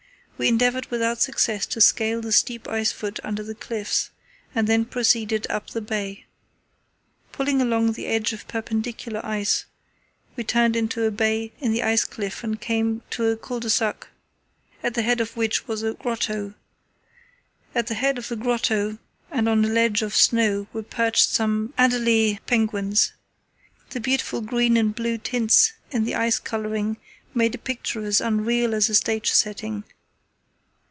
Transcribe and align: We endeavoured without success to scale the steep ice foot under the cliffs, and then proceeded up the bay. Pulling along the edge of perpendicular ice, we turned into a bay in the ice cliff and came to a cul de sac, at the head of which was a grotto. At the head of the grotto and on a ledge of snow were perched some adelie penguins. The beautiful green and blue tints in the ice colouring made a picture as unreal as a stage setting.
We 0.37 0.47
endeavoured 0.47 0.87
without 0.87 1.21
success 1.21 1.67
to 1.67 1.81
scale 1.81 2.19
the 2.19 2.31
steep 2.31 2.67
ice 2.67 2.91
foot 2.91 3.19
under 3.23 3.43
the 3.43 3.53
cliffs, 3.53 4.09
and 4.55 4.65
then 4.65 4.85
proceeded 4.85 5.45
up 5.51 5.69
the 5.69 5.81
bay. 5.81 6.25
Pulling 7.31 7.61
along 7.61 7.91
the 7.91 8.07
edge 8.07 8.33
of 8.33 8.47
perpendicular 8.47 9.23
ice, 9.23 9.65
we 10.35 10.43
turned 10.43 10.75
into 10.75 11.03
a 11.03 11.11
bay 11.11 11.53
in 11.59 11.71
the 11.73 11.83
ice 11.83 12.03
cliff 12.05 12.43
and 12.43 12.59
came 12.59 13.03
to 13.11 13.27
a 13.27 13.37
cul 13.37 13.59
de 13.59 13.69
sac, 13.69 14.07
at 14.81 14.95
the 14.95 15.03
head 15.03 15.21
of 15.21 15.37
which 15.37 15.67
was 15.67 15.83
a 15.83 15.93
grotto. 15.93 16.55
At 17.75 17.85
the 17.85 17.93
head 17.93 18.17
of 18.17 18.27
the 18.29 18.35
grotto 18.35 18.97
and 19.29 19.47
on 19.47 19.63
a 19.63 19.67
ledge 19.69 20.01
of 20.01 20.15
snow 20.15 20.67
were 20.73 20.81
perched 20.81 21.29
some 21.29 21.71
adelie 21.77 22.39
penguins. 22.47 23.11
The 23.91 23.99
beautiful 23.99 24.41
green 24.41 24.75
and 24.75 24.95
blue 24.95 25.19
tints 25.19 25.73
in 25.91 26.03
the 26.03 26.15
ice 26.15 26.39
colouring 26.39 26.97
made 27.35 27.53
a 27.53 27.59
picture 27.59 28.03
as 28.03 28.19
unreal 28.19 28.73
as 28.73 28.89
a 28.89 28.95
stage 28.95 29.31
setting. 29.33 29.83